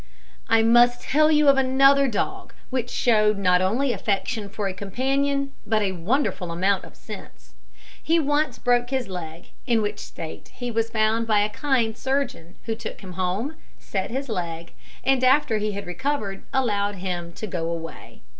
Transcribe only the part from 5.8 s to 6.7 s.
a wonderful